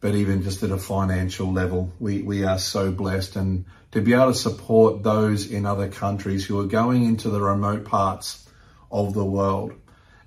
But 0.00 0.16
even 0.16 0.42
just 0.42 0.64
at 0.64 0.70
a 0.70 0.78
financial 0.78 1.52
level, 1.52 1.92
we, 2.00 2.22
we 2.22 2.42
are 2.44 2.58
so 2.58 2.90
blessed 2.90 3.36
and 3.36 3.66
to 3.92 4.00
be 4.00 4.14
able 4.14 4.32
to 4.32 4.34
support 4.34 5.04
those 5.04 5.48
in 5.48 5.64
other 5.64 5.88
countries 5.88 6.44
who 6.44 6.58
are 6.58 6.66
going 6.66 7.04
into 7.04 7.30
the 7.30 7.40
remote 7.40 7.84
parts 7.84 8.48
of 8.90 9.14
the 9.14 9.24
world 9.24 9.74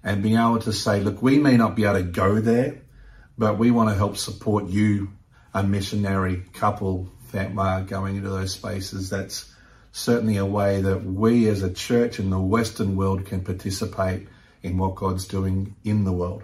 and 0.06 0.22
being 0.22 0.36
able 0.36 0.60
to 0.60 0.72
say, 0.72 1.02
look, 1.02 1.22
we 1.22 1.40
may 1.40 1.58
not 1.58 1.76
be 1.76 1.84
able 1.84 1.96
to 1.96 2.04
go 2.04 2.40
there, 2.40 2.82
but 3.38 3.58
we 3.58 3.72
want 3.72 3.90
to 3.90 3.96
help 3.96 4.16
support 4.16 4.68
you, 4.68 5.10
a 5.54 5.64
missionary 5.64 6.44
couple 6.54 7.10
that 7.32 7.58
are 7.58 7.82
going 7.82 8.16
into 8.16 8.30
those 8.30 8.54
spaces. 8.54 9.10
That's 9.10 9.52
certainly 9.92 10.38
a 10.38 10.46
way 10.46 10.82
that 10.82 11.04
we 11.04 11.48
as 11.50 11.64
a 11.64 11.74
church 11.74 12.20
in 12.20 12.30
the 12.30 12.40
Western 12.40 12.96
world 12.96 13.26
can 13.26 13.44
participate 13.44 14.28
in 14.62 14.78
what 14.78 14.96
God's 14.96 15.28
doing 15.28 15.76
in 15.84 16.04
the 16.04 16.14
world. 16.14 16.44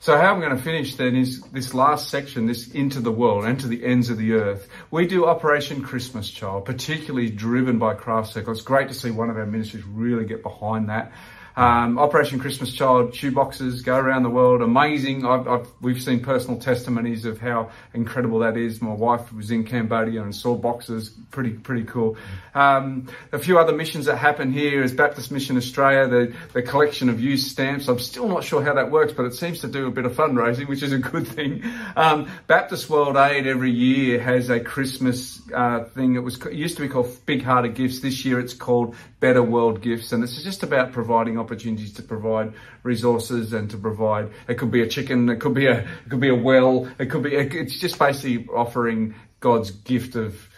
So 0.00 0.16
how 0.16 0.34
I'm 0.34 0.40
going 0.40 0.56
to 0.56 0.62
finish 0.62 0.96
then 0.96 1.16
is 1.16 1.40
this 1.52 1.72
last 1.72 2.10
section, 2.10 2.46
this 2.46 2.68
into 2.68 3.00
the 3.00 3.12
world 3.12 3.44
and 3.44 3.58
to 3.60 3.68
the 3.68 3.84
ends 3.84 4.10
of 4.10 4.18
the 4.18 4.34
earth. 4.34 4.68
We 4.90 5.06
do 5.06 5.26
Operation 5.26 5.82
Christmas 5.82 6.28
Child, 6.30 6.64
particularly 6.64 7.30
driven 7.30 7.78
by 7.78 7.94
Craft 7.94 8.32
Circle. 8.32 8.52
It's 8.52 8.62
great 8.62 8.88
to 8.88 8.94
see 8.94 9.10
one 9.10 9.30
of 9.30 9.36
our 9.36 9.46
ministries 9.46 9.84
really 9.84 10.24
get 10.24 10.42
behind 10.42 10.88
that. 10.88 11.12
Um, 11.56 11.98
Operation 11.98 12.38
Christmas 12.38 12.70
Child 12.70 13.14
shoe 13.14 13.32
boxes 13.32 13.80
go 13.80 13.96
around 13.96 14.24
the 14.24 14.30
world, 14.30 14.60
amazing. 14.60 15.24
I've, 15.24 15.48
I've, 15.48 15.66
we've 15.80 16.02
seen 16.02 16.20
personal 16.20 16.60
testimonies 16.60 17.24
of 17.24 17.40
how 17.40 17.70
incredible 17.94 18.40
that 18.40 18.58
is. 18.58 18.82
My 18.82 18.92
wife 18.92 19.32
was 19.32 19.50
in 19.50 19.64
Cambodia 19.64 20.22
and 20.22 20.34
saw 20.34 20.54
boxes, 20.54 21.08
pretty 21.30 21.52
pretty 21.52 21.84
cool. 21.84 22.18
Um, 22.54 23.08
a 23.32 23.38
few 23.38 23.58
other 23.58 23.72
missions 23.74 24.04
that 24.04 24.16
happen 24.16 24.52
here 24.52 24.82
is 24.82 24.92
Baptist 24.92 25.32
Mission 25.32 25.56
Australia, 25.56 26.06
the 26.08 26.34
the 26.52 26.60
collection 26.60 27.08
of 27.08 27.20
used 27.20 27.50
stamps. 27.50 27.88
I'm 27.88 28.00
still 28.00 28.28
not 28.28 28.44
sure 28.44 28.62
how 28.62 28.74
that 28.74 28.90
works, 28.90 29.14
but 29.14 29.24
it 29.24 29.32
seems 29.32 29.60
to 29.60 29.68
do 29.68 29.86
a 29.86 29.90
bit 29.90 30.04
of 30.04 30.12
fundraising, 30.12 30.68
which 30.68 30.82
is 30.82 30.92
a 30.92 30.98
good 30.98 31.26
thing. 31.26 31.64
Um, 31.96 32.28
Baptist 32.48 32.90
World 32.90 33.16
Aid 33.16 33.46
every 33.46 33.70
year 33.70 34.20
has 34.20 34.50
a 34.50 34.60
Christmas 34.60 35.40
uh, 35.54 35.84
thing. 35.84 36.16
It 36.16 36.22
was 36.22 36.36
it 36.44 36.52
used 36.52 36.76
to 36.76 36.82
be 36.82 36.88
called 36.88 37.16
Big 37.24 37.42
Hearted 37.42 37.74
Gifts. 37.74 38.00
This 38.00 38.26
year 38.26 38.38
it's 38.40 38.52
called 38.52 38.94
Better 39.20 39.42
World 39.42 39.80
Gifts, 39.80 40.12
and 40.12 40.22
it's 40.22 40.42
just 40.42 40.62
about 40.62 40.92
providing 40.92 41.38
opportunities 41.46 41.92
to 41.94 42.02
provide 42.02 42.52
resources 42.82 43.52
and 43.52 43.70
to 43.70 43.78
provide. 43.78 44.30
It 44.48 44.54
could 44.58 44.70
be 44.70 44.82
a 44.82 44.88
chicken, 44.88 45.28
it 45.28 45.40
could 45.40 45.54
be 45.54 45.66
a 45.66 45.78
it 45.80 46.10
could 46.10 46.20
be 46.20 46.28
a 46.28 46.34
well, 46.34 46.88
it 46.98 47.06
could 47.06 47.22
be. 47.22 47.34
It's 47.34 47.78
just 47.78 47.98
basically 47.98 48.46
offering 48.52 49.14
God's 49.40 49.70
gift 49.70 50.16
of 50.16 50.48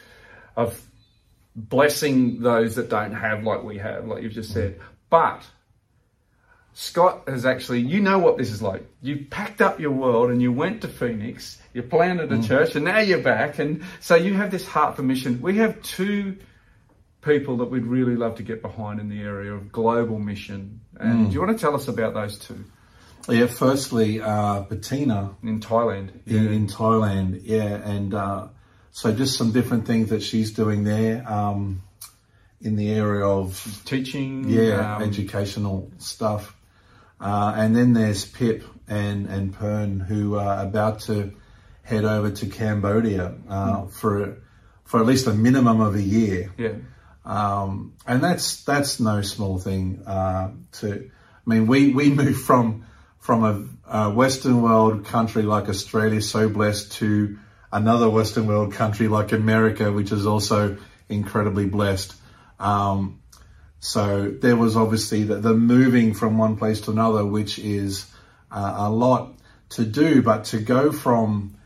of 0.56 0.80
blessing 1.54 2.40
those 2.40 2.76
that 2.76 2.88
don't 2.88 3.12
have 3.12 3.44
like 3.44 3.62
we 3.62 3.78
have, 3.78 4.06
like 4.06 4.22
you've 4.22 4.32
just 4.32 4.52
said. 4.52 4.80
But 5.10 5.46
Scott 6.80 7.24
has 7.28 7.44
actually, 7.44 7.80
you 7.80 8.00
know 8.00 8.18
what 8.18 8.38
this 8.38 8.52
is 8.52 8.62
like. 8.62 8.86
You 9.02 9.26
packed 9.30 9.60
up 9.60 9.80
your 9.80 9.90
world 9.90 10.30
and 10.30 10.40
you 10.40 10.52
went 10.52 10.82
to 10.82 10.88
Phoenix, 10.88 11.60
you 11.74 11.82
planted 11.82 12.30
a 12.32 12.36
mm. 12.36 12.46
church, 12.46 12.76
and 12.76 12.84
now 12.84 13.00
you're 13.00 13.22
back. 13.22 13.58
And 13.58 13.82
so 14.00 14.14
you 14.14 14.34
have 14.34 14.52
this 14.52 14.66
heart 14.66 14.94
for 14.94 15.02
mission. 15.02 15.40
We 15.42 15.56
have 15.56 15.82
two 15.82 16.36
people 17.20 17.58
that 17.58 17.66
we'd 17.70 17.84
really 17.84 18.16
love 18.16 18.36
to 18.36 18.42
get 18.42 18.62
behind 18.62 19.00
in 19.00 19.08
the 19.08 19.20
area 19.20 19.52
of 19.52 19.72
global 19.72 20.18
mission. 20.18 20.80
And 20.98 21.26
mm. 21.26 21.28
do 21.28 21.34
you 21.34 21.40
want 21.40 21.56
to 21.56 21.60
tell 21.60 21.74
us 21.74 21.88
about 21.88 22.14
those 22.14 22.38
two? 22.38 22.64
Yeah, 23.28 23.46
firstly, 23.46 24.20
uh, 24.20 24.60
Bettina. 24.60 25.36
In 25.42 25.60
Thailand. 25.60 26.10
Yeah. 26.24 26.40
In, 26.40 26.52
in 26.52 26.66
Thailand, 26.66 27.40
yeah. 27.44 27.74
And 27.74 28.14
uh, 28.14 28.48
so 28.90 29.12
just 29.12 29.36
some 29.36 29.52
different 29.52 29.86
things 29.86 30.10
that 30.10 30.22
she's 30.22 30.52
doing 30.52 30.84
there 30.84 31.30
um, 31.30 31.82
in 32.60 32.76
the 32.76 32.90
area 32.92 33.26
of 33.26 33.82
teaching, 33.84 34.48
yeah, 34.48 34.96
um, 34.96 35.02
educational 35.02 35.90
stuff. 35.98 36.56
Uh, 37.20 37.52
and 37.56 37.76
then 37.76 37.92
there's 37.92 38.24
Pip 38.24 38.64
and, 38.86 39.26
and 39.26 39.54
Pern 39.54 40.06
who 40.06 40.36
are 40.36 40.62
about 40.64 41.00
to 41.00 41.32
head 41.82 42.04
over 42.04 42.30
to 42.30 42.46
Cambodia 42.46 43.34
uh, 43.48 43.82
mm. 43.82 43.90
for 43.90 44.38
for 44.84 45.00
at 45.00 45.06
least 45.06 45.26
a 45.26 45.34
minimum 45.34 45.80
of 45.80 45.94
a 45.94 46.02
year. 46.02 46.50
Yeah. 46.56 46.72
Um, 47.28 47.92
and 48.06 48.24
that's 48.24 48.64
that's 48.64 49.00
no 49.00 49.20
small 49.20 49.58
thing. 49.58 50.02
Uh, 50.06 50.52
to, 50.80 51.10
I 51.46 51.50
mean, 51.50 51.66
we 51.66 51.92
we 51.92 52.10
moved 52.10 52.40
from 52.40 52.86
from 53.18 53.44
a, 53.44 53.98
a, 53.98 54.10
Western 54.10 54.62
world 54.62 55.04
country 55.04 55.42
like 55.42 55.68
Australia, 55.68 56.22
so 56.22 56.48
blessed, 56.48 56.92
to 56.92 57.38
another 57.70 58.08
Western 58.08 58.46
world 58.46 58.72
country 58.72 59.08
like 59.08 59.32
America, 59.32 59.92
which 59.92 60.10
is 60.10 60.26
also 60.26 60.78
incredibly 61.10 61.66
blessed. 61.66 62.14
Um, 62.58 63.20
so 63.80 64.30
there 64.30 64.56
was 64.56 64.74
obviously 64.74 65.24
the, 65.24 65.36
the, 65.36 65.52
moving 65.52 66.14
from 66.14 66.38
one 66.38 66.56
place 66.56 66.80
to 66.82 66.92
another, 66.92 67.26
which 67.26 67.58
is 67.58 68.10
uh, 68.50 68.74
a 68.78 68.90
lot 68.90 69.34
to 69.70 69.84
do, 69.84 70.22
but 70.22 70.44
to 70.44 70.60
go 70.60 70.92
from 70.92 71.58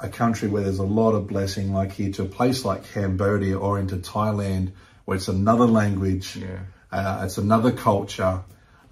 a 0.00 0.08
country 0.08 0.48
where 0.48 0.64
there's 0.64 0.80
a 0.80 0.82
lot 0.82 1.12
of 1.12 1.28
blessing 1.28 1.72
like 1.72 1.92
here 1.92 2.10
to 2.14 2.22
a 2.24 2.26
place 2.26 2.64
like 2.64 2.92
Cambodia 2.92 3.56
or 3.56 3.78
into 3.78 3.96
Thailand 3.96 4.72
where 5.04 5.16
it's 5.16 5.28
another 5.28 5.66
language, 5.66 6.36
yeah. 6.36 6.60
uh, 6.90 7.22
it's 7.24 7.38
another 7.38 7.72
culture. 7.72 8.42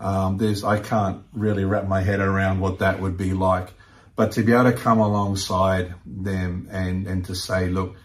Um, 0.00 0.38
there's 0.38 0.64
I 0.64 0.81
can't 0.81 1.23
really 1.33 1.64
wrap 1.64 1.87
my 1.87 2.02
head 2.02 2.21
around 2.21 2.61
what 2.61 2.81
that 2.81 3.00
would 3.00 3.16
be 3.16 3.33
like, 3.33 3.69
but 4.16 4.33
to 4.33 4.42
be 4.42 4.52
able 4.52 4.64
to 4.64 4.73
come 4.73 4.99
alongside 4.99 5.95
them 6.04 6.69
and 6.71 7.07
and 7.07 7.25
to 7.26 7.35
say, 7.35 7.69
look, 7.69 7.97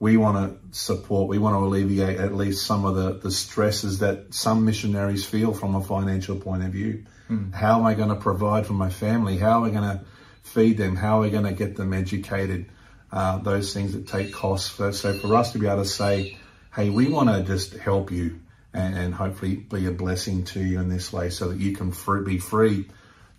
we 0.00 0.16
want 0.16 0.36
to 0.72 0.78
support, 0.78 1.28
we 1.28 1.38
want 1.38 1.54
to 1.54 1.58
alleviate 1.58 2.18
at 2.18 2.34
least 2.34 2.66
some 2.66 2.86
of 2.86 2.94
the, 2.94 3.18
the 3.18 3.30
stresses 3.30 3.98
that 3.98 4.32
some 4.32 4.64
missionaries 4.64 5.26
feel 5.26 5.52
from 5.52 5.74
a 5.74 5.82
financial 5.82 6.36
point 6.36 6.64
of 6.64 6.72
view. 6.72 7.04
Mm. 7.28 7.54
How 7.54 7.78
am 7.78 7.84
I 7.84 7.92
going 7.94 8.08
to 8.08 8.16
provide 8.16 8.66
for 8.66 8.72
my 8.72 8.88
family? 8.88 9.36
How 9.36 9.58
am 9.58 9.64
I 9.64 9.70
going 9.70 9.98
to 9.98 10.04
feed 10.42 10.78
them? 10.78 10.96
How 10.96 11.18
are 11.18 11.20
we 11.20 11.30
going 11.30 11.44
to 11.44 11.52
get 11.52 11.76
them 11.76 11.92
educated? 11.92 12.70
Uh, 13.12 13.38
those 13.38 13.74
things 13.74 13.92
that 13.92 14.06
take 14.06 14.32
costs. 14.32 14.70
So, 14.72 14.90
so 14.92 15.12
for 15.12 15.34
us 15.36 15.52
to 15.52 15.58
be 15.58 15.66
able 15.66 15.82
to 15.82 15.88
say, 15.88 16.38
hey, 16.74 16.90
we 16.90 17.08
want 17.08 17.28
to 17.28 17.42
just 17.42 17.74
help 17.74 18.10
you 18.10 18.40
and, 18.72 18.96
and, 18.96 19.14
hopefully 19.14 19.56
be 19.56 19.86
a 19.86 19.90
blessing 19.90 20.44
to 20.44 20.60
you 20.60 20.80
in 20.80 20.88
this 20.88 21.12
way 21.12 21.30
so 21.30 21.48
that 21.48 21.58
you 21.58 21.74
can 21.74 21.92
be 22.24 22.38
free 22.38 22.88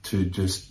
to 0.04 0.26
just 0.26 0.71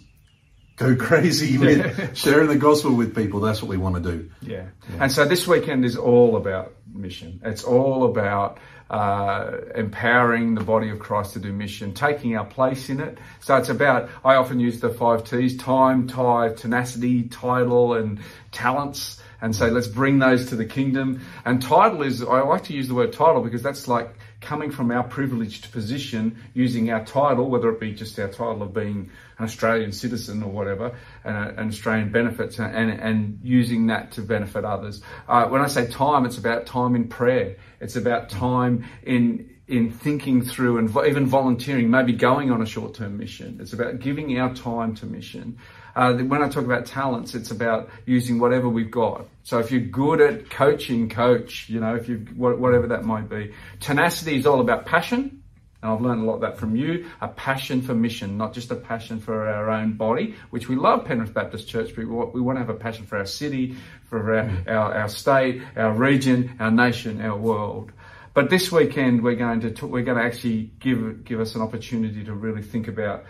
go 0.80 0.96
crazy 1.06 1.58
with 1.58 2.16
sharing 2.16 2.48
the 2.48 2.56
gospel 2.56 2.94
with 2.94 3.14
people. 3.14 3.40
That's 3.40 3.62
what 3.62 3.68
we 3.68 3.76
want 3.76 3.96
to 3.96 4.00
do. 4.00 4.30
Yeah. 4.40 4.66
yeah. 4.88 5.04
And 5.04 5.12
so 5.12 5.24
this 5.26 5.46
weekend 5.46 5.84
is 5.84 5.96
all 5.96 6.36
about 6.36 6.72
mission. 6.92 7.40
It's 7.44 7.64
all 7.64 8.04
about 8.04 8.58
uh, 8.88 9.58
empowering 9.74 10.54
the 10.54 10.64
body 10.64 10.90
of 10.90 10.98
Christ 10.98 11.34
to 11.34 11.38
do 11.38 11.52
mission, 11.52 11.94
taking 11.94 12.36
our 12.36 12.44
place 12.44 12.88
in 12.88 13.00
it. 13.00 13.18
So 13.40 13.56
it's 13.56 13.68
about, 13.68 14.10
I 14.24 14.34
often 14.34 14.58
use 14.58 14.80
the 14.80 14.90
five 14.90 15.24
T's, 15.24 15.56
time, 15.56 16.08
tithe, 16.08 16.56
tenacity, 16.56 17.24
title, 17.24 17.94
and 17.94 18.18
talents. 18.50 19.22
And 19.42 19.56
say, 19.56 19.70
let's 19.70 19.86
bring 19.86 20.18
those 20.18 20.50
to 20.50 20.56
the 20.56 20.66
kingdom. 20.66 21.22
And 21.46 21.62
title 21.62 22.02
is, 22.02 22.22
I 22.22 22.42
like 22.42 22.64
to 22.64 22.74
use 22.74 22.88
the 22.88 22.94
word 22.94 23.14
title 23.14 23.40
because 23.40 23.62
that's 23.62 23.88
like 23.88 24.14
coming 24.40 24.70
from 24.70 24.90
our 24.90 25.02
privileged 25.02 25.70
position, 25.70 26.38
using 26.54 26.90
our 26.90 27.04
title, 27.04 27.50
whether 27.50 27.68
it 27.70 27.78
be 27.78 27.92
just 27.92 28.18
our 28.18 28.28
title 28.28 28.62
of 28.62 28.72
being 28.72 29.10
an 29.38 29.44
Australian 29.44 29.92
citizen 29.92 30.42
or 30.42 30.50
whatever, 30.50 30.96
and 31.24 31.58
an 31.58 31.68
Australian 31.68 32.10
benefits, 32.10 32.58
and, 32.58 32.90
and 32.90 33.40
using 33.42 33.88
that 33.88 34.12
to 34.12 34.22
benefit 34.22 34.64
others. 34.64 35.02
Uh, 35.28 35.46
when 35.46 35.60
I 35.60 35.66
say 35.66 35.86
time, 35.86 36.24
it's 36.24 36.38
about 36.38 36.66
time 36.66 36.94
in 36.94 37.08
prayer. 37.08 37.56
It's 37.80 37.96
about 37.96 38.28
time 38.28 38.86
in 39.02 39.49
in 39.70 39.92
thinking 39.92 40.42
through 40.42 40.78
and 40.78 40.94
even 41.06 41.26
volunteering, 41.26 41.90
maybe 41.90 42.12
going 42.12 42.50
on 42.50 42.60
a 42.60 42.66
short 42.66 42.94
term 42.94 43.16
mission. 43.16 43.58
It's 43.60 43.72
about 43.72 44.00
giving 44.00 44.36
our 44.38 44.52
time 44.52 44.96
to 44.96 45.06
mission. 45.06 45.58
Uh, 45.94 46.14
when 46.14 46.42
I 46.42 46.48
talk 46.48 46.64
about 46.64 46.86
talents, 46.86 47.34
it's 47.34 47.52
about 47.52 47.88
using 48.04 48.40
whatever 48.40 48.68
we've 48.68 48.90
got. 48.90 49.26
So 49.44 49.60
if 49.60 49.70
you're 49.70 49.80
good 49.80 50.20
at 50.20 50.50
coaching, 50.50 51.08
coach, 51.08 51.68
you 51.68 51.80
know, 51.80 51.94
if 51.94 52.08
you 52.08 52.18
whatever 52.34 52.88
that 52.88 53.04
might 53.04 53.28
be. 53.28 53.54
Tenacity 53.78 54.36
is 54.36 54.46
all 54.46 54.60
about 54.60 54.86
passion. 54.86 55.42
And 55.82 55.92
I've 55.92 56.00
learned 56.02 56.22
a 56.22 56.24
lot 56.24 56.34
of 56.34 56.40
that 56.42 56.58
from 56.58 56.76
you, 56.76 57.08
a 57.22 57.28
passion 57.28 57.80
for 57.80 57.94
mission, 57.94 58.36
not 58.36 58.52
just 58.52 58.70
a 58.70 58.74
passion 58.74 59.18
for 59.18 59.48
our 59.48 59.70
own 59.70 59.94
body, 59.94 60.34
which 60.50 60.68
we 60.68 60.76
love 60.76 61.06
Penrith 61.06 61.32
Baptist 61.32 61.68
Church, 61.68 61.94
but 61.96 62.06
we 62.34 62.40
want 62.40 62.56
to 62.56 62.60
have 62.60 62.68
a 62.68 62.74
passion 62.74 63.06
for 63.06 63.16
our 63.16 63.24
city, 63.24 63.76
for 64.10 64.34
our, 64.36 64.44
mm. 64.44 64.68
our, 64.68 64.94
our 64.94 65.08
state, 65.08 65.62
our 65.76 65.92
region, 65.92 66.54
our 66.60 66.70
nation, 66.70 67.22
our 67.22 67.36
world. 67.36 67.92
But 68.32 68.48
this 68.48 68.70
weekend 68.70 69.22
we're 69.22 69.34
going 69.34 69.74
to 69.74 69.86
we're 69.86 70.04
going 70.04 70.18
to 70.18 70.24
actually 70.24 70.70
give 70.78 71.24
give 71.24 71.40
us 71.40 71.54
an 71.54 71.62
opportunity 71.62 72.24
to 72.24 72.32
really 72.32 72.62
think 72.62 72.88
about 72.88 73.24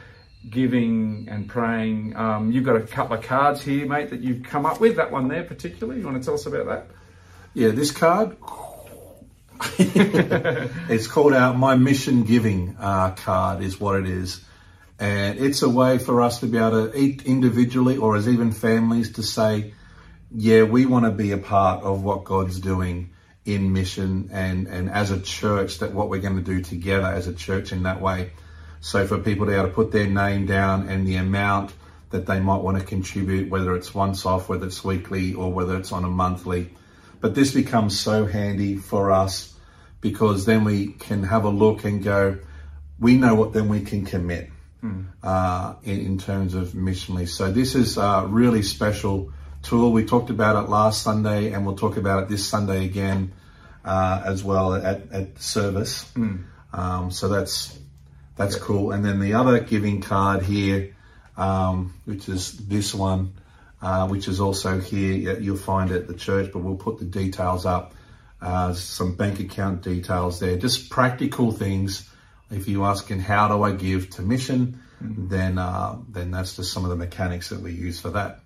giving 0.48 1.28
and 1.30 1.48
praying. 1.48 2.16
Um, 2.16 2.52
you've 2.52 2.64
got 2.64 2.76
a 2.76 2.82
couple 2.82 3.16
of 3.16 3.22
cards 3.24 3.62
here, 3.62 3.86
mate, 3.86 4.10
that 4.10 4.20
you've 4.20 4.42
come 4.42 4.66
up 4.66 4.80
with. 4.80 4.96
That 4.96 5.10
one 5.10 5.28
there, 5.28 5.44
particularly. 5.44 6.00
You 6.00 6.06
want 6.06 6.18
to 6.18 6.24
tell 6.24 6.34
us 6.34 6.46
about 6.46 6.66
that? 6.66 6.86
Yeah, 7.54 7.68
this 7.70 7.90
card. 7.90 8.36
it's 9.78 11.06
called 11.06 11.34
our 11.34 11.52
My 11.52 11.74
Mission 11.76 12.24
Giving 12.24 12.76
uh, 12.78 13.10
card, 13.10 13.62
is 13.62 13.78
what 13.78 13.96
it 13.96 14.06
is. 14.06 14.42
And 14.98 15.38
it's 15.38 15.62
a 15.62 15.68
way 15.68 15.98
for 15.98 16.22
us 16.22 16.40
to 16.40 16.46
be 16.46 16.58
able 16.58 16.90
to 16.90 16.98
eat 16.98 17.24
individually 17.24 17.96
or 17.96 18.16
as 18.16 18.28
even 18.28 18.52
families 18.52 19.12
to 19.12 19.22
say, 19.22 19.72
yeah, 20.34 20.62
we 20.62 20.86
want 20.86 21.06
to 21.06 21.10
be 21.10 21.32
a 21.32 21.38
part 21.38 21.82
of 21.82 22.02
what 22.02 22.24
God's 22.24 22.60
doing 22.60 23.10
in 23.54 23.72
mission 23.72 24.30
and, 24.32 24.66
and 24.66 24.90
as 24.90 25.10
a 25.10 25.20
church, 25.20 25.78
that 25.78 25.92
what 25.92 26.08
we're 26.08 26.20
going 26.20 26.36
to 26.36 26.42
do 26.42 26.62
together 26.62 27.06
as 27.06 27.26
a 27.26 27.34
church 27.34 27.72
in 27.72 27.84
that 27.84 28.00
way. 28.00 28.32
So 28.80 29.06
for 29.06 29.18
people 29.18 29.46
to 29.46 29.52
be 29.52 29.58
able 29.58 29.68
to 29.68 29.74
put 29.74 29.92
their 29.92 30.06
name 30.06 30.46
down 30.46 30.88
and 30.88 31.06
the 31.06 31.16
amount 31.16 31.72
that 32.10 32.26
they 32.26 32.40
might 32.40 32.62
want 32.62 32.78
to 32.78 32.84
contribute, 32.84 33.50
whether 33.50 33.74
it's 33.76 33.94
once 33.94 34.26
off, 34.26 34.48
whether 34.48 34.66
it's 34.66 34.82
weekly 34.82 35.34
or 35.34 35.52
whether 35.52 35.76
it's 35.76 35.92
on 35.92 36.04
a 36.04 36.08
monthly. 36.08 36.70
But 37.20 37.34
this 37.34 37.52
becomes 37.52 37.98
so 37.98 38.26
handy 38.26 38.76
for 38.76 39.12
us 39.12 39.54
because 40.00 40.46
then 40.46 40.64
we 40.64 40.88
can 40.88 41.22
have 41.22 41.44
a 41.44 41.50
look 41.50 41.84
and 41.84 42.02
go, 42.02 42.38
we 42.98 43.16
know 43.16 43.34
what 43.34 43.52
then 43.52 43.68
we 43.68 43.82
can 43.82 44.04
commit 44.04 44.50
mm. 44.82 45.06
uh, 45.22 45.74
in, 45.82 46.00
in, 46.00 46.18
terms 46.18 46.54
of 46.54 46.68
missionally. 46.68 47.28
So 47.28 47.52
this 47.52 47.74
is 47.74 47.96
a 47.96 48.26
really 48.26 48.62
special 48.62 49.32
tool. 49.62 49.92
We 49.92 50.04
talked 50.04 50.30
about 50.30 50.64
it 50.64 50.70
last 50.70 51.02
Sunday 51.02 51.52
and 51.52 51.66
we'll 51.66 51.76
talk 51.76 51.96
about 51.96 52.24
it 52.24 52.28
this 52.28 52.46
Sunday 52.46 52.86
again 52.86 53.32
uh, 53.84 54.22
as 54.24 54.44
well 54.44 54.74
at, 54.74 55.10
at 55.12 55.40
service. 55.40 56.04
Mm. 56.14 56.44
Um, 56.72 57.10
so 57.10 57.28
that's 57.28 57.78
that's 58.36 58.56
yeah. 58.56 58.62
cool. 58.62 58.92
And 58.92 59.04
then 59.04 59.20
the 59.20 59.34
other 59.34 59.60
giving 59.60 60.00
card 60.00 60.42
here, 60.42 60.94
um, 61.36 61.94
which 62.04 62.28
is 62.28 62.52
this 62.52 62.94
one, 62.94 63.34
uh, 63.82 64.08
which 64.08 64.28
is 64.28 64.40
also 64.40 64.80
here. 64.80 65.38
You'll 65.38 65.56
find 65.56 65.90
it 65.90 65.96
at 65.96 66.06
the 66.08 66.14
church, 66.14 66.50
but 66.52 66.60
we'll 66.60 66.76
put 66.76 66.98
the 66.98 67.04
details 67.04 67.66
up. 67.66 67.94
Uh, 68.40 68.72
some 68.72 69.16
bank 69.16 69.38
account 69.38 69.82
details 69.82 70.40
there, 70.40 70.56
just 70.56 70.88
practical 70.88 71.52
things 71.52 72.08
if 72.50 72.68
you're 72.68 72.86
asking 72.86 73.20
how 73.20 73.48
do 73.48 73.62
I 73.62 73.72
give 73.72 74.10
to 74.10 74.22
mission, 74.22 74.82
then 75.00 75.58
uh, 75.58 75.96
then 76.08 76.30
that's 76.30 76.56
just 76.56 76.72
some 76.72 76.84
of 76.84 76.90
the 76.90 76.96
mechanics 76.96 77.50
that 77.50 77.60
we 77.60 77.72
use 77.72 78.00
for 78.00 78.10
that. 78.10 78.40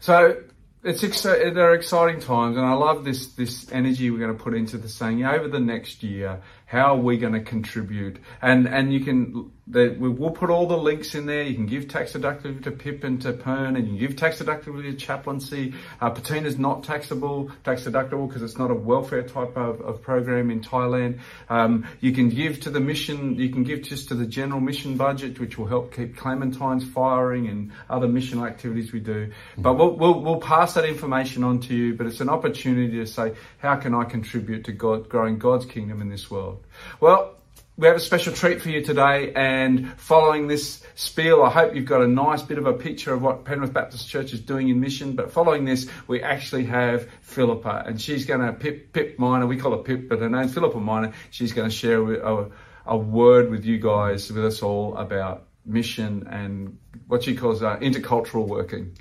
So 0.00 0.42
it's 0.82 1.02
exci- 1.02 1.54
they're 1.54 1.74
exciting 1.74 2.20
times, 2.20 2.56
and 2.56 2.64
I 2.64 2.72
love 2.72 3.04
this 3.04 3.34
this 3.34 3.70
energy 3.70 4.10
we're 4.10 4.18
going 4.18 4.36
to 4.36 4.42
put 4.42 4.54
into 4.54 4.78
the 4.78 4.88
saying 4.88 5.24
over 5.24 5.48
the 5.48 5.60
next 5.60 6.02
year. 6.02 6.40
How 6.66 6.94
are 6.94 7.00
we 7.00 7.18
going 7.18 7.34
to 7.34 7.40
contribute? 7.40 8.18
And 8.40 8.66
and 8.66 8.92
you 8.92 9.00
can 9.00 9.52
the, 9.70 9.96
we 9.98 10.08
will 10.08 10.30
put 10.30 10.50
all 10.50 10.66
the 10.66 10.76
links 10.76 11.14
in 11.14 11.26
there. 11.26 11.42
You 11.42 11.54
can 11.54 11.66
give 11.66 11.88
tax 11.88 12.12
deductible 12.12 12.62
to 12.64 12.70
PIP 12.70 13.04
and 13.04 13.22
to 13.22 13.32
PERN, 13.32 13.76
and 13.76 13.86
you 13.86 13.92
can 13.92 13.98
give 13.98 14.16
tax 14.16 14.38
deductible 14.38 14.82
to 14.82 14.94
chaplaincy. 14.94 15.74
Uh, 16.00 16.10
Bettina 16.10 16.46
is 16.46 16.58
not 16.58 16.82
taxable, 16.82 17.50
tax 17.64 17.84
deductible 17.84 18.26
because 18.26 18.42
it's 18.42 18.58
not 18.58 18.70
a 18.70 18.74
welfare 18.74 19.22
type 19.22 19.56
of, 19.56 19.80
of 19.80 20.02
program 20.02 20.50
in 20.50 20.60
Thailand. 20.60 21.20
Um, 21.48 21.86
you 22.00 22.12
can 22.12 22.28
give 22.28 22.60
to 22.60 22.70
the 22.70 22.80
mission. 22.80 23.36
You 23.36 23.50
can 23.50 23.62
give 23.62 23.82
just 23.82 24.08
to 24.08 24.14
the 24.14 24.26
general 24.26 24.60
mission 24.60 24.96
budget, 24.96 25.38
which 25.38 25.56
will 25.56 25.66
help 25.66 25.94
keep 25.94 26.16
Clementines 26.16 26.82
firing 26.82 27.48
and 27.48 27.72
other 27.88 28.08
missional 28.08 28.46
activities 28.46 28.92
we 28.92 29.00
do. 29.00 29.32
But 29.56 29.74
we'll, 29.74 29.96
we'll 29.96 30.20
we'll 30.20 30.40
pass 30.40 30.74
that 30.74 30.84
information 30.84 31.44
on 31.44 31.60
to 31.60 31.74
you. 31.74 31.94
But 31.94 32.06
it's 32.06 32.20
an 32.20 32.28
opportunity 32.28 32.98
to 32.98 33.06
say, 33.06 33.34
how 33.58 33.76
can 33.76 33.94
I 33.94 34.04
contribute 34.04 34.64
to 34.64 34.72
God 34.72 35.08
growing 35.08 35.38
God's 35.38 35.66
kingdom 35.66 36.00
in 36.00 36.08
this 36.08 36.30
world? 36.30 36.64
Well, 37.00 37.36
we 37.80 37.86
have 37.86 37.96
a 37.96 38.00
special 38.00 38.34
treat 38.34 38.60
for 38.60 38.68
you 38.68 38.82
today, 38.82 39.32
and 39.34 39.98
following 39.98 40.48
this 40.48 40.82
spiel, 40.96 41.42
I 41.42 41.48
hope 41.48 41.74
you've 41.74 41.86
got 41.86 42.02
a 42.02 42.06
nice 42.06 42.42
bit 42.42 42.58
of 42.58 42.66
a 42.66 42.74
picture 42.74 43.14
of 43.14 43.22
what 43.22 43.46
Penrith 43.46 43.72
Baptist 43.72 44.06
Church 44.06 44.34
is 44.34 44.40
doing 44.40 44.68
in 44.68 44.80
mission. 44.80 45.14
But 45.16 45.32
following 45.32 45.64
this, 45.64 45.88
we 46.06 46.22
actually 46.22 46.66
have 46.66 47.08
Philippa, 47.22 47.84
and 47.86 47.98
she's 47.98 48.26
going 48.26 48.40
to 48.40 48.52
Pip 48.52 48.92
Pip 48.92 49.18
Minor. 49.18 49.46
We 49.46 49.56
call 49.56 49.72
her 49.72 49.82
Pip, 49.82 50.10
but 50.10 50.18
her 50.18 50.28
name's 50.28 50.52
Philippa 50.52 50.78
Minor. 50.78 51.14
She's 51.30 51.54
going 51.54 51.70
to 51.70 51.74
share 51.74 52.02
a, 52.16 52.50
a 52.84 52.98
word 52.98 53.50
with 53.50 53.64
you 53.64 53.78
guys, 53.78 54.30
with 54.30 54.44
us 54.44 54.62
all 54.62 54.94
about 54.98 55.46
mission 55.64 56.26
and 56.28 56.76
what 57.06 57.22
she 57.22 57.34
calls 57.34 57.62
uh, 57.62 57.78
intercultural 57.78 58.46
working. 58.46 58.94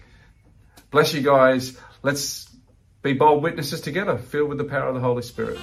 Bless 0.90 1.14
you 1.14 1.22
guys. 1.22 1.78
Let's 2.02 2.50
be 3.02 3.12
bold 3.12 3.44
witnesses 3.44 3.82
together, 3.82 4.18
filled 4.18 4.48
with 4.48 4.58
the 4.58 4.64
power 4.64 4.88
of 4.88 4.96
the 4.96 5.02
Holy 5.02 5.22
Spirit. 5.22 5.60